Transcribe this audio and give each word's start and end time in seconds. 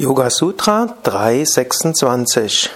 Yoga 0.00 0.30
Sutra 0.30 0.96
326 1.02 2.70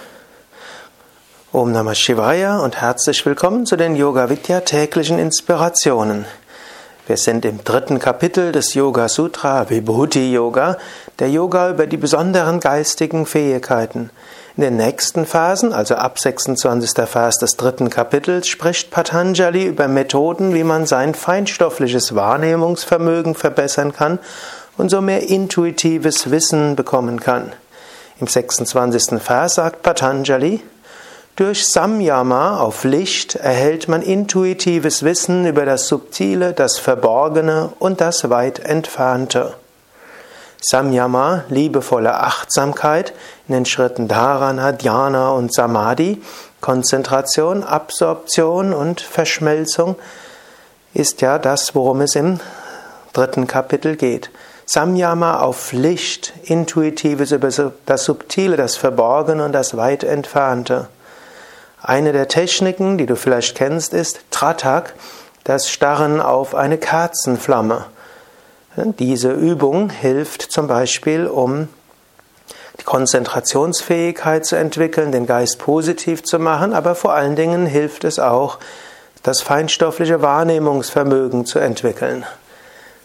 Om 1.51 1.71
Namah 1.71 1.95
Shivaya 1.95 2.59
und 2.59 2.79
herzlich 2.79 3.25
willkommen 3.25 3.65
zu 3.65 3.77
den 3.77 3.95
Yoga 3.95 4.29
Vidya 4.29 4.59
täglichen 4.59 5.17
Inspirationen. 5.17 6.25
Wir 7.07 7.17
sind 7.17 7.43
im 7.45 7.63
dritten 7.63 7.97
Kapitel 7.97 8.51
des 8.51 8.75
Yoga 8.75 9.09
Sutra 9.09 9.67
Vibhuti 9.71 10.33
Yoga, 10.33 10.77
der 11.17 11.31
Yoga 11.31 11.71
über 11.71 11.87
die 11.87 11.97
besonderen 11.97 12.59
geistigen 12.59 13.25
Fähigkeiten. 13.25 14.11
In 14.55 14.61
den 14.61 14.77
nächsten 14.77 15.25
Phasen, 15.25 15.73
also 15.73 15.95
ab 15.95 16.19
26. 16.19 16.91
Vers 17.07 17.39
des 17.39 17.57
dritten 17.57 17.89
Kapitels, 17.89 18.47
spricht 18.47 18.91
Patanjali 18.91 19.65
über 19.65 19.87
Methoden, 19.87 20.53
wie 20.53 20.63
man 20.63 20.85
sein 20.85 21.15
feinstoffliches 21.15 22.13
Wahrnehmungsvermögen 22.13 23.33
verbessern 23.33 23.93
kann 23.93 24.19
und 24.77 24.89
so 24.89 25.01
mehr 25.01 25.27
intuitives 25.29 26.31
Wissen 26.31 26.75
bekommen 26.75 27.19
kann. 27.19 27.53
Im 28.19 28.27
26. 28.27 29.21
Vers 29.21 29.55
sagt 29.55 29.83
Patanjali, 29.83 30.61
durch 31.35 31.67
Samyama 31.67 32.59
auf 32.61 32.85
Licht 32.85 33.35
erhält 33.35 33.89
man 33.89 34.01
intuitives 34.01 35.03
Wissen 35.03 35.45
über 35.45 35.65
das 35.65 35.87
Subtile, 35.89 36.53
das 36.53 36.77
Verborgene 36.77 37.73
und 37.79 37.99
das 37.99 38.29
weit 38.29 38.59
Entfernte. 38.59 39.55
Samyama, 40.61 41.43
liebevolle 41.49 42.15
Achtsamkeit 42.15 43.13
in 43.49 43.53
den 43.53 43.65
Schritten 43.65 44.07
Dharana, 44.07 44.71
Dhyana 44.71 45.31
und 45.31 45.53
Samadhi, 45.53 46.21
Konzentration, 46.61 47.63
Absorption 47.63 48.73
und 48.73 49.01
Verschmelzung, 49.01 49.97
ist 50.93 51.19
ja 51.19 51.37
das, 51.37 51.75
worum 51.75 51.99
es 51.99 52.15
im 52.15 52.39
dritten 53.11 53.45
Kapitel 53.45 53.97
geht. 53.97 54.31
Samyama 54.65 55.41
auf 55.41 55.73
Licht, 55.73 56.33
Intuitives 56.43 57.31
über 57.31 57.49
das 57.85 58.03
Subtile, 58.03 58.57
das 58.57 58.75
Verborgene 58.75 59.45
und 59.45 59.51
das 59.51 59.77
weit 59.77 60.03
Entfernte. 60.03 60.87
Eine 61.81 62.13
der 62.13 62.27
Techniken, 62.27 62.97
die 62.97 63.05
du 63.05 63.15
vielleicht 63.15 63.55
kennst, 63.55 63.93
ist 63.93 64.21
Tratak, 64.31 64.95
das 65.43 65.69
Starren 65.69 66.19
auf 66.19 66.55
eine 66.55 66.79
Kerzenflamme. 66.79 67.85
Diese 68.75 69.31
Übung 69.31 69.91
hilft 69.91 70.41
zum 70.41 70.67
Beispiel, 70.67 71.27
um 71.27 71.69
die 72.79 72.83
Konzentrationsfähigkeit 72.83 74.45
zu 74.45 74.55
entwickeln, 74.55 75.11
den 75.11 75.27
Geist 75.27 75.59
positiv 75.59 76.23
zu 76.23 76.39
machen, 76.39 76.73
aber 76.73 76.95
vor 76.95 77.13
allen 77.13 77.35
Dingen 77.35 77.67
hilft 77.67 78.03
es 78.03 78.17
auch, 78.17 78.57
das 79.21 79.41
feinstoffliche 79.41 80.21
Wahrnehmungsvermögen 80.21 81.45
zu 81.45 81.59
entwickeln. 81.59 82.25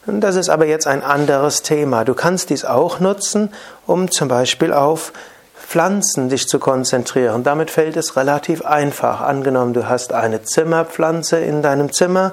Das 0.07 0.37
ist 0.37 0.49
aber 0.49 0.67
jetzt 0.67 0.87
ein 0.87 1.03
anderes 1.03 1.63
Thema. 1.63 2.05
Du 2.05 2.15
kannst 2.15 2.51
dies 2.51 2.65
auch 2.65 3.01
nutzen, 3.01 3.53
um 3.87 4.11
zum 4.11 4.29
Beispiel 4.29 4.73
auf 4.73 5.13
Pflanzen 5.55 6.31
dich 6.31 6.49
zu 6.49 6.59
konzentrieren. 6.59 7.45
Damit 7.45 7.71
fällt 7.71 7.97
es 7.97 8.17
relativ 8.17 8.65
einfach. 8.65 9.21
Angenommen, 9.21 9.75
du 9.75 9.89
hast 9.89 10.13
eine 10.13 10.43
Zimmerpflanze 10.43 11.39
in 11.39 11.63
deinem 11.63 11.93
Zimmer 11.93 12.33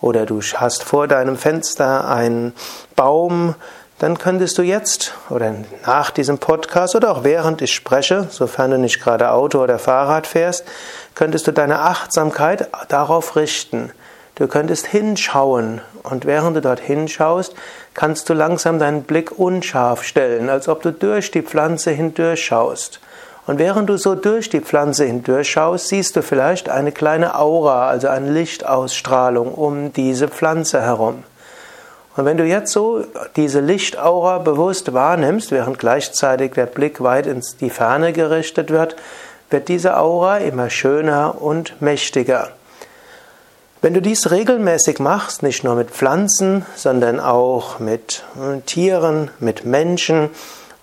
oder 0.00 0.26
du 0.26 0.40
hast 0.40 0.82
vor 0.82 1.06
deinem 1.06 1.36
Fenster 1.36 2.08
einen 2.08 2.54
Baum, 2.96 3.54
dann 3.98 4.18
könntest 4.18 4.58
du 4.58 4.62
jetzt 4.62 5.14
oder 5.30 5.54
nach 5.86 6.10
diesem 6.10 6.38
Podcast 6.38 6.96
oder 6.96 7.12
auch 7.12 7.22
während 7.22 7.62
ich 7.62 7.72
spreche, 7.72 8.26
sofern 8.30 8.72
du 8.72 8.78
nicht 8.78 9.00
gerade 9.00 9.30
Auto 9.30 9.62
oder 9.62 9.78
Fahrrad 9.78 10.26
fährst, 10.26 10.64
könntest 11.14 11.46
du 11.46 11.52
deine 11.52 11.78
Achtsamkeit 11.78 12.68
darauf 12.88 13.36
richten. 13.36 13.92
Du 14.34 14.48
könntest 14.48 14.86
hinschauen 14.86 15.82
und 16.02 16.24
während 16.24 16.56
du 16.56 16.62
dort 16.62 16.80
hinschaust, 16.80 17.54
kannst 17.92 18.30
du 18.30 18.34
langsam 18.34 18.78
deinen 18.78 19.02
Blick 19.02 19.38
unscharf 19.38 20.04
stellen, 20.04 20.48
als 20.48 20.68
ob 20.68 20.82
du 20.82 20.90
durch 20.90 21.30
die 21.30 21.42
Pflanze 21.42 21.90
hindurchschaust. 21.90 23.00
Und 23.46 23.58
während 23.58 23.90
du 23.90 23.98
so 23.98 24.14
durch 24.14 24.48
die 24.48 24.60
Pflanze 24.60 25.04
hindurchschaust, 25.04 25.88
siehst 25.88 26.16
du 26.16 26.22
vielleicht 26.22 26.68
eine 26.68 26.92
kleine 26.92 27.38
Aura, 27.38 27.88
also 27.88 28.08
eine 28.08 28.30
Lichtausstrahlung 28.30 29.52
um 29.52 29.92
diese 29.92 30.28
Pflanze 30.28 30.80
herum. 30.80 31.24
Und 32.16 32.24
wenn 32.24 32.36
du 32.36 32.44
jetzt 32.44 32.72
so 32.72 33.04
diese 33.36 33.60
Lichtaura 33.60 34.38
bewusst 34.38 34.92
wahrnimmst, 34.94 35.50
während 35.50 35.78
gleichzeitig 35.78 36.52
der 36.52 36.66
Blick 36.66 37.02
weit 37.02 37.26
ins 37.26 37.56
die 37.56 37.70
Ferne 37.70 38.12
gerichtet 38.12 38.70
wird, 38.70 38.96
wird 39.50 39.68
diese 39.68 39.98
Aura 39.98 40.38
immer 40.38 40.70
schöner 40.70 41.40
und 41.40 41.80
mächtiger. 41.80 42.50
Wenn 43.84 43.94
du 43.94 44.00
dies 44.00 44.30
regelmäßig 44.30 45.00
machst, 45.00 45.42
nicht 45.42 45.64
nur 45.64 45.74
mit 45.74 45.90
Pflanzen, 45.90 46.64
sondern 46.76 47.18
auch 47.18 47.80
mit 47.80 48.22
äh, 48.36 48.60
Tieren, 48.60 49.32
mit 49.40 49.64
Menschen 49.64 50.30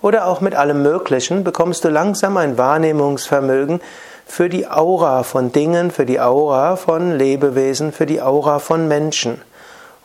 oder 0.02 0.26
auch 0.26 0.42
mit 0.42 0.54
allem 0.54 0.82
Möglichen, 0.82 1.42
bekommst 1.42 1.82
du 1.82 1.88
langsam 1.88 2.36
ein 2.36 2.58
Wahrnehmungsvermögen 2.58 3.80
für 4.26 4.50
die 4.50 4.68
Aura 4.68 5.22
von 5.22 5.50
Dingen, 5.50 5.90
für 5.90 6.04
die 6.04 6.20
Aura 6.20 6.76
von 6.76 7.16
Lebewesen, 7.16 7.92
für 7.92 8.04
die 8.04 8.20
Aura 8.20 8.58
von 8.58 8.86
Menschen. 8.86 9.40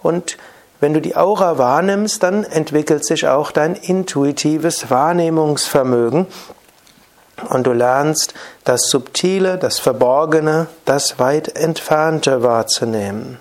Und 0.02 0.38
wenn 0.80 0.94
du 0.94 1.02
die 1.02 1.18
Aura 1.18 1.58
wahrnimmst, 1.58 2.24
dann 2.24 2.46
entwickelt 2.46 3.06
sich 3.06 3.28
auch 3.28 3.52
dein 3.52 3.76
intuitives 3.76 4.90
Wahrnehmungsvermögen 4.90 6.28
und 7.50 7.68
du 7.68 7.74
lernst 7.74 8.34
das 8.64 8.90
Subtile, 8.90 9.58
das 9.58 9.80
Verborgene, 9.80 10.68
das 10.86 11.20
weit 11.20 11.56
Entfernte 11.56 12.44
wahrzunehmen. 12.44 13.40